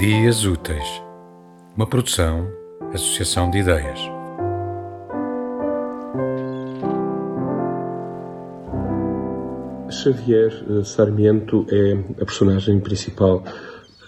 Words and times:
Dias 0.00 0.46
Úteis, 0.46 1.02
uma 1.76 1.86
produção, 1.86 2.50
associação 2.90 3.50
de 3.50 3.58
ideias. 3.58 4.00
Xavier 9.90 10.54
eh, 10.70 10.84
Sarmiento 10.84 11.66
é 11.68 11.92
a 12.18 12.24
personagem 12.24 12.80
principal 12.80 13.44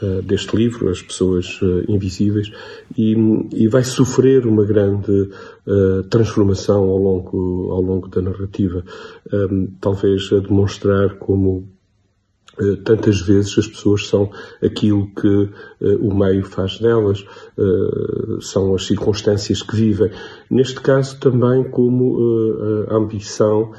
uh, 0.00 0.22
deste 0.22 0.56
livro, 0.56 0.88
As 0.88 1.02
Pessoas 1.02 1.60
uh, 1.60 1.84
Invisíveis, 1.86 2.50
e, 2.96 3.14
e, 3.52 3.68
vai 3.68 3.84
sofrer 3.84 4.46
uma 4.46 4.64
grande 4.64 5.28
uh, 5.66 6.04
transformação 6.08 6.84
ao 6.84 6.96
longo, 6.96 7.70
ao 7.70 7.82
longo 7.82 8.08
da 8.08 8.22
narrativa. 8.22 8.82
Um, 9.30 9.66
talvez 9.78 10.32
a 10.32 10.38
demonstrar 10.38 11.16
como 11.18 11.68
eh, 11.68 11.81
tantas 12.84 13.20
vezes 13.20 13.58
as 13.58 13.66
pessoas 13.66 14.06
são 14.06 14.30
aquilo 14.62 15.10
que 15.14 15.26
uh, 15.26 15.50
o 16.00 16.14
meio 16.14 16.44
faz 16.44 16.78
delas, 16.78 17.24
uh, 17.56 18.40
são 18.40 18.74
as 18.74 18.86
circunstâncias 18.86 19.62
que 19.62 19.74
vivem. 19.74 20.10
Neste 20.50 20.80
caso 20.80 21.18
também 21.18 21.64
como 21.70 22.18
uh, 22.18 22.90
a 22.90 22.96
ambição 22.96 23.72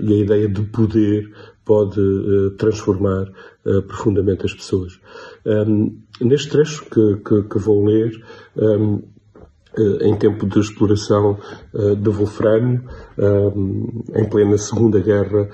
e 0.00 0.12
a 0.12 0.16
ideia 0.16 0.48
de 0.48 0.62
poder 0.62 1.32
pode 1.64 2.00
transformar 2.58 3.28
profundamente 3.88 4.46
as 4.46 4.54
pessoas. 4.54 5.00
Um, 5.44 5.98
neste 6.20 6.50
trecho 6.50 6.84
que, 6.84 7.16
que, 7.16 7.42
que 7.42 7.58
vou 7.58 7.84
ler, 7.84 8.22
um, 8.56 9.02
em 10.00 10.16
tempo 10.16 10.46
de 10.46 10.58
exploração 10.58 11.38
de 11.72 12.10
wolframio, 12.10 12.82
em 14.14 14.28
plena 14.28 14.56
Segunda 14.58 15.00
Guerra 15.00 15.48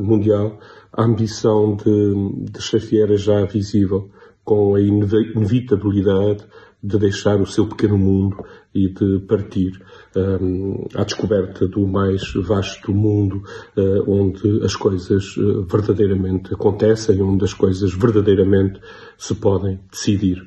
Mundial, 0.00 0.58
a 0.92 1.04
ambição 1.04 1.76
de, 1.76 2.50
de 2.50 2.60
Xavier 2.60 3.12
é 3.12 3.16
já 3.16 3.44
visível, 3.44 4.10
com 4.44 4.74
a 4.74 4.80
inevitabilidade 4.80 6.44
de 6.82 6.98
deixar 6.98 7.40
o 7.40 7.46
seu 7.46 7.66
pequeno 7.66 7.98
mundo 7.98 8.42
e 8.74 8.88
de 8.88 9.20
partir 9.20 9.80
um, 10.16 10.86
à 10.94 11.04
descoberta 11.04 11.68
do 11.68 11.86
mais 11.86 12.32
vasto 12.34 12.92
mundo 12.92 13.42
uh, 13.76 14.10
onde 14.10 14.64
as 14.64 14.74
coisas 14.74 15.36
uh, 15.36 15.62
verdadeiramente 15.64 16.54
acontecem, 16.54 17.20
onde 17.20 17.44
as 17.44 17.52
coisas 17.52 17.92
verdadeiramente 17.92 18.80
se 19.18 19.34
podem 19.34 19.78
decidir. 19.90 20.42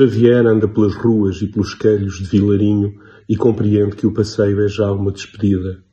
Xavier 0.00 0.46
anda 0.46 0.66
pelas 0.66 0.94
ruas 0.94 1.42
e 1.42 1.46
pelos 1.46 1.74
calhos 1.74 2.20
de 2.20 2.24
Vilarinho 2.24 2.98
e 3.28 3.36
compreende 3.36 3.94
que 3.94 4.06
o 4.06 4.14
passeio 4.14 4.64
é 4.64 4.66
já 4.66 4.90
uma 4.90 5.12
despedida. 5.12 5.84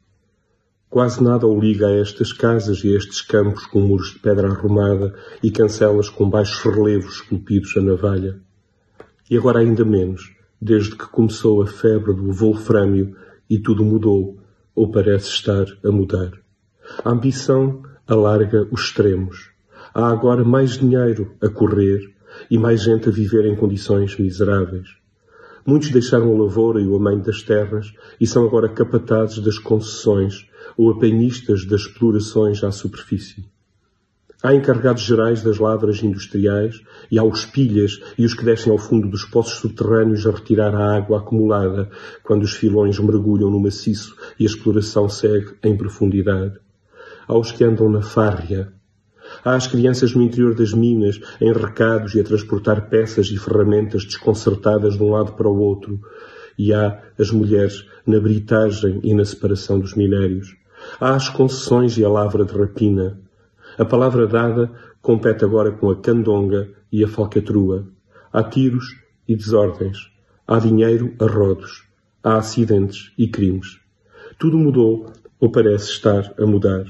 Quase 0.90 1.22
nada 1.22 1.46
o 1.46 1.60
liga 1.60 1.88
a 1.88 1.92
estas 1.92 2.32
casas 2.32 2.86
e 2.86 2.94
a 2.94 2.98
estes 2.98 3.20
campos 3.20 3.66
com 3.66 3.82
muros 3.82 4.14
de 4.14 4.20
pedra 4.20 4.48
arrumada 4.48 5.14
e 5.44 5.52
cancelas 5.52 6.08
com 6.08 6.30
baixos 6.30 6.74
relevos 6.74 7.16
esculpidos 7.16 7.76
a 7.76 7.82
navalha. 7.82 8.40
E 9.30 9.38
agora 9.38 9.60
ainda 9.60 9.84
menos, 9.84 10.34
desde 10.62 10.96
que 10.96 11.10
começou 11.10 11.62
a 11.62 11.68
febre 11.68 12.14
do 12.14 12.32
wolframio 12.32 13.14
e 13.50 13.60
tudo 13.60 13.84
mudou, 13.84 14.40
ou 14.74 14.90
parece 14.90 15.28
estar 15.32 15.66
a 15.84 15.92
mudar. 15.92 16.32
A 17.04 17.12
ambição 17.12 17.84
alarga 18.08 18.70
os 18.72 18.84
extremos. 18.84 19.50
Há 19.94 20.08
agora 20.08 20.46
mais 20.46 20.78
dinheiro 20.78 21.36
a 21.42 21.50
correr 21.50 22.16
e 22.50 22.58
mais 22.58 22.84
gente 22.84 23.10
a 23.10 23.12
viver 23.12 23.46
em 23.46 23.56
condições 23.56 24.18
miseráveis. 24.18 24.88
Muitos 25.66 25.90
deixaram 25.90 26.34
a 26.34 26.44
lavoura 26.44 26.82
e 26.82 26.88
o 26.88 26.96
amanho 26.96 27.22
das 27.22 27.44
terras 27.44 27.94
e 28.22 28.26
são 28.26 28.46
agora 28.46 28.70
capatazes 28.70 29.40
das 29.40 29.60
concessões 29.60 30.48
ou 30.78 30.90
apanhistas 30.90 31.66
das 31.66 31.82
explorações 31.82 32.64
à 32.64 32.72
superfície. 32.72 33.46
Há 34.42 34.54
encarregados 34.54 35.02
gerais 35.02 35.42
das 35.42 35.58
lavras 35.58 36.04
industriais 36.04 36.80
e 37.10 37.18
há 37.18 37.24
os 37.24 37.44
pilhas 37.44 38.00
e 38.18 38.24
os 38.24 38.36
que 38.36 38.46
descem 38.46 38.72
ao 38.72 38.78
fundo 38.78 39.10
dos 39.10 39.26
poços 39.26 39.60
subterrâneos 39.60 40.28
a 40.28 40.32
retirar 40.32 40.76
a 40.76 40.96
água 40.96 41.18
acumulada 41.18 41.90
quando 42.24 42.44
os 42.44 42.54
filões 42.54 43.00
mergulham 43.00 43.50
no 43.50 43.60
maciço 43.60 44.16
e 44.40 44.44
a 44.44 44.46
exploração 44.46 45.10
segue 45.10 45.56
em 45.64 45.76
profundidade. 45.76 46.60
Há 47.28 47.36
os 47.36 47.52
que 47.52 47.64
andam 47.64 47.90
na 47.90 48.02
fárria. 48.02 48.72
As 49.44 49.68
crianças 49.68 50.14
no 50.14 50.22
interior 50.22 50.56
das 50.56 50.74
minas, 50.74 51.20
em 51.40 51.52
recados 51.52 52.16
e 52.16 52.20
a 52.20 52.24
transportar 52.24 52.90
peças 52.90 53.28
e 53.28 53.38
ferramentas 53.38 54.04
desconcertadas 54.06 54.98
de 54.98 55.04
um 55.04 55.12
lado 55.12 55.34
para 55.34 55.50
o 55.50 55.60
outro. 55.60 56.00
E 56.58 56.74
há 56.74 57.02
as 57.20 57.32
mulheres 57.32 57.86
na 58.06 58.20
britagem 58.20 59.00
e 59.04 59.14
na 59.14 59.24
separação 59.26 59.80
dos 59.80 59.94
minérios. 59.94 60.56
Há 61.00 61.16
as 61.16 61.30
concessões 61.30 61.98
e 61.98 62.04
a 62.04 62.10
lavra 62.10 62.46
de 62.46 62.58
rapina. 62.58 63.20
A 63.78 63.86
palavra 63.86 64.26
dada 64.26 64.72
compete 65.02 65.46
agora 65.46 65.72
com 65.72 65.90
a 65.90 65.96
candonga 65.96 66.70
e 66.92 67.04
a 67.04 67.08
falcatrua. 67.08 67.88
Há 68.32 68.44
tiros 68.44 68.96
e 69.28 69.36
desordens. 69.36 70.12
Há 70.48 70.60
dinheiro 70.60 71.14
a 71.20 71.26
rodos. 71.26 71.84
Há 72.24 72.38
acidentes 72.38 73.12
e 73.18 73.28
crimes. 73.28 73.80
Tudo 74.40 74.58
mudou, 74.58 75.12
ou 75.40 75.52
parece 75.52 75.92
estar 75.92 76.34
a 76.40 76.46
mudar. 76.46 76.86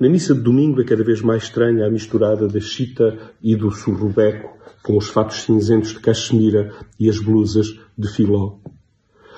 Na 0.00 0.08
missa 0.08 0.34
de 0.34 0.40
domingo 0.40 0.80
é 0.80 0.84
cada 0.84 1.04
vez 1.04 1.22
mais 1.22 1.44
estranha 1.44 1.86
a 1.86 1.90
misturada 1.90 2.48
da 2.48 2.60
chita 2.60 3.16
e 3.40 3.54
do 3.54 3.70
surrubeco 3.70 4.58
com 4.82 4.96
os 4.96 5.08
fatos 5.08 5.42
cinzentos 5.42 5.90
de 5.90 6.00
cachemira 6.00 6.74
e 6.98 7.08
as 7.08 7.20
blusas 7.20 7.78
de 7.96 8.08
filó. 8.08 8.58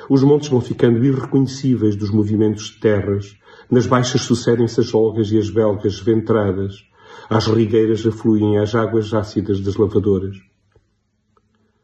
Os 0.09 0.23
montes 0.23 0.49
vão 0.49 0.61
ficando 0.61 1.05
irreconhecíveis 1.05 1.95
dos 1.95 2.11
movimentos 2.11 2.71
de 2.71 2.81
terras. 2.81 3.37
Nas 3.71 3.87
baixas 3.87 4.23
sucedem-se 4.23 4.81
as 4.81 4.95
olgas 4.95 5.31
e 5.31 5.39
as 5.39 5.51
belgas 5.51 6.01
ventradas. 6.01 6.85
As 7.29 7.47
rigueiras 7.47 8.07
afluem 8.07 8.59
às 8.59 8.75
águas 8.75 9.13
ácidas 9.13 9.61
das 9.61 9.77
lavadoras. 9.77 10.37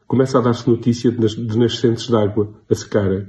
Começa 0.07 0.39
a 0.39 0.41
dar-se 0.41 0.67
notícia 0.67 1.11
de, 1.11 1.19
nas, 1.19 1.31
de 1.35 1.57
nascentes 1.57 2.09
d'água 2.09 2.53
a 2.69 2.75
secarem. 2.75 3.27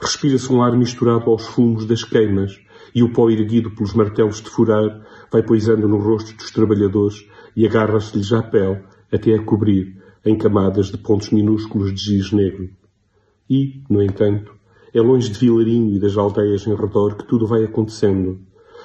Respira-se 0.00 0.50
um 0.50 0.62
ar 0.62 0.76
misturado 0.76 1.30
aos 1.30 1.46
fumos 1.46 1.84
das 1.84 2.02
queimas 2.02 2.58
e 2.94 3.02
o 3.02 3.12
pó 3.12 3.28
erguido 3.28 3.70
pelos 3.70 3.92
martelos 3.92 4.40
de 4.40 4.48
furar 4.48 5.06
vai 5.30 5.42
poisando 5.42 5.86
no 5.86 5.98
rosto 5.98 6.34
dos 6.36 6.50
trabalhadores 6.50 7.28
e 7.54 7.66
agarra-se-lhes 7.66 8.32
à 8.32 8.42
pele 8.42 8.82
até 9.12 9.34
a 9.34 9.42
cobrir 9.42 10.00
em 10.24 10.36
camadas 10.36 10.86
de 10.86 10.96
pontos 10.96 11.30
minúsculos 11.30 11.92
de 11.94 12.00
giz 12.00 12.32
negro. 12.32 12.70
E, 13.48 13.82
no 13.90 14.02
entanto, 14.02 14.54
é 14.94 15.00
longe 15.00 15.30
de 15.30 15.38
Vilarinho 15.38 15.94
e 15.94 16.00
das 16.00 16.16
aldeias 16.16 16.66
em 16.66 16.74
redor 16.74 17.16
que 17.16 17.26
tudo 17.26 17.46
vai 17.46 17.64
acontecendo. 17.64 18.40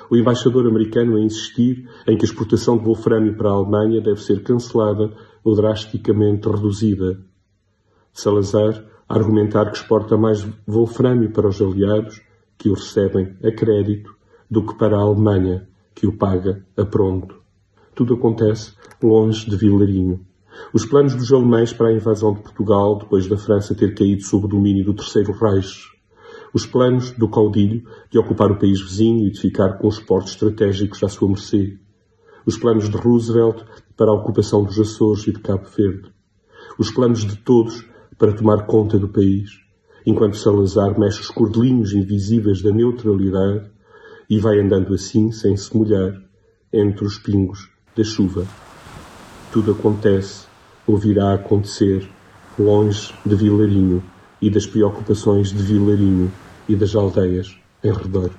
O 0.10 0.16
embaixador 0.18 0.68
americano 0.68 1.16
a 1.16 1.20
insistir 1.20 1.90
em 2.08 2.18
que 2.18 2.26
a 2.26 2.30
exportação 2.30 2.78
de 2.78 2.84
wolframio 2.84 3.36
para 3.36 3.50
a 3.50 3.54
Alemanha 3.54 4.02
deve 4.02 4.22
ser 4.22 4.44
cancelada 4.44 5.14
ou 5.44 5.56
drasticamente 5.56 6.48
reduzida. 6.48 7.20
Salazar 8.12 8.84
argumentar 9.08 9.72
que 9.72 9.78
exporta 9.78 10.18
mais 10.18 10.48
wolframio 10.66 11.32
para 11.32 11.48
os 11.48 11.62
aliados, 11.62 12.22
que 12.58 12.70
o 12.70 12.74
recebem 12.74 13.36
a 13.44 13.52
crédito, 13.52 14.16
do 14.50 14.66
que 14.66 14.76
para 14.76 14.98
a 14.98 15.02
Alemanha, 15.02 15.68
que 15.94 16.08
o 16.08 16.18
paga 16.18 16.66
a 16.78 16.86
pronto. 16.86 17.42
Tudo 17.94 18.16
acontece 18.16 18.74
longe 19.02 19.50
de 19.50 19.56
Vilarinho. 19.56 20.26
Os 20.74 20.86
planos 20.86 21.16
dos 21.16 21.32
alemães 21.32 21.74
para 21.74 21.90
a 21.90 21.94
invasão 21.94 22.34
de 22.34 22.42
Portugal, 22.42 22.98
depois 22.98 23.28
da 23.28 23.38
França 23.38 23.76
ter 23.76 23.94
caído 23.94 24.24
sob 24.24 24.46
o 24.46 24.48
domínio 24.48 24.86
do 24.86 24.94
Terceiro 24.94 25.34
Reich. 25.34 25.94
Os 26.54 26.66
planos 26.66 27.12
do 27.12 27.28
caudilho 27.28 27.84
de 28.10 28.18
ocupar 28.18 28.52
o 28.52 28.58
país 28.58 28.82
vizinho 28.82 29.28
e 29.28 29.32
de 29.32 29.40
ficar 29.40 29.78
com 29.78 29.88
os 29.88 30.00
portos 30.00 30.32
estratégicos 30.32 31.04
à 31.04 31.10
sua 31.10 31.28
mercê. 31.28 31.78
Os 32.46 32.58
planos 32.58 32.90
de 32.90 32.96
Roosevelt 32.96 33.64
para 33.98 34.12
a 34.12 34.14
ocupação 34.14 34.64
dos 34.64 34.80
Açores 34.80 35.28
e 35.28 35.34
de 35.34 35.40
Cabo 35.40 35.66
Verde. 35.66 36.14
Os 36.78 36.92
planos 36.92 37.26
de 37.26 37.36
todos 37.38 37.86
para 38.18 38.34
tomar 38.34 38.66
conta 38.66 38.98
do 38.98 39.10
país, 39.10 39.60
enquanto 40.06 40.38
Salazar 40.38 40.98
mexe 41.00 41.22
os 41.22 41.30
cordelinhos 41.30 41.94
invisíveis 41.94 42.62
da 42.62 42.72
neutralidade 42.72 43.70
e 44.30 44.40
vai 44.40 44.60
andando 44.60 44.94
assim, 44.94 45.32
sem 45.32 45.56
se 45.56 45.76
molhar, 45.76 46.22
entre 46.72 47.06
os 47.06 47.18
pingos 47.18 47.70
da 47.96 48.04
chuva. 48.04 48.46
Tudo 49.52 49.72
acontece 49.72 50.48
ou 50.88 50.98
virá 50.98 51.32
a 51.32 51.36
acontecer 51.36 52.08
longe 52.58 53.14
de 53.26 53.36
Vilarinho 53.36 54.04
e 54.42 54.50
das 54.50 54.66
preocupações 54.66 55.50
de 55.50 55.64
Vilarinho 55.64 56.32
e 56.68 56.76
das 56.76 56.96
aldeias 56.96 57.58
em 57.84 57.92
redor. 57.92 58.32